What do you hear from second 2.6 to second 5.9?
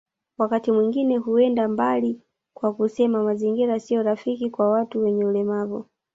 kusema mazingira sio rafiki kwa watu wenye ulemavu